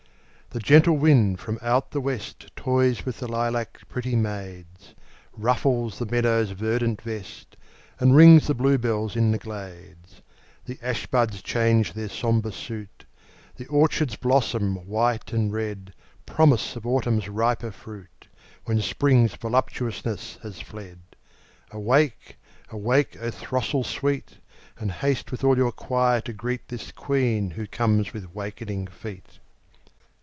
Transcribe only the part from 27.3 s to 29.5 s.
who comes with wakening feet.